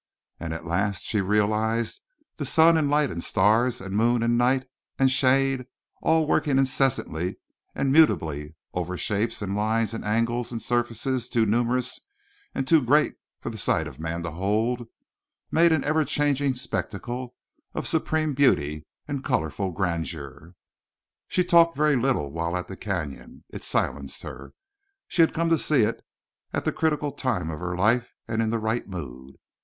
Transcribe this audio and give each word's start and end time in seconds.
And 0.39 0.51
at 0.51 0.65
last 0.65 1.05
she 1.05 1.21
realized 1.21 2.01
that 2.37 2.45
sun 2.47 2.75
and 2.75 2.89
light 2.89 3.11
and 3.11 3.23
stars 3.23 3.79
and 3.79 3.95
moon 3.95 4.23
and 4.23 4.35
night 4.35 4.67
and 4.97 5.11
shade, 5.11 5.67
all 6.01 6.25
working 6.25 6.57
incessantly 6.57 7.35
and 7.75 7.91
mutably 7.93 8.55
over 8.73 8.97
shapes 8.97 9.43
and 9.43 9.55
lines 9.55 9.93
and 9.93 10.03
angles 10.03 10.51
and 10.51 10.59
surfaces 10.59 11.29
too 11.29 11.45
numerous 11.45 11.99
and 12.55 12.67
too 12.67 12.81
great 12.81 13.17
for 13.41 13.51
the 13.51 13.59
sight 13.59 13.85
of 13.85 13.99
man 13.99 14.23
to 14.23 14.31
hold, 14.31 14.87
made 15.51 15.71
an 15.71 15.83
ever 15.83 16.03
changing 16.03 16.55
spectacle 16.55 17.35
of 17.75 17.87
supreme 17.87 18.33
beauty 18.33 18.87
and 19.07 19.23
colorful 19.23 19.69
grandeur. 19.69 20.55
She 21.27 21.43
talked 21.43 21.75
very 21.77 21.95
little 21.95 22.31
while 22.31 22.57
at 22.57 22.67
the 22.67 22.75
Canyon. 22.75 23.43
It 23.51 23.63
silenced 23.63 24.23
her. 24.23 24.55
She 25.07 25.21
had 25.21 25.31
come 25.31 25.51
to 25.51 25.59
see 25.59 25.83
it 25.83 26.03
at 26.53 26.65
the 26.65 26.71
critical 26.71 27.11
time 27.11 27.51
of 27.51 27.59
her 27.59 27.77
life 27.77 28.15
and 28.27 28.41
in 28.41 28.49
the 28.49 28.57
right 28.57 28.87
mood. 28.87 29.35